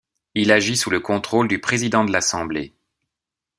Il 0.33 0.51
agit 0.51 0.77
sous 0.77 0.89
le 0.89 0.99
contrôle 0.99 1.47
du 1.47 1.59
Président 1.61 2.03
de 2.03 2.11
l'Assemblée. 2.11 2.73